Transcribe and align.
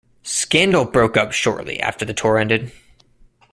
Scandal 0.23 0.85
broke 0.85 1.15
up 1.15 1.31
shortly 1.31 1.79
after 1.79 2.05
the 2.05 2.13
tour 2.15 2.39
ended. 2.39 2.71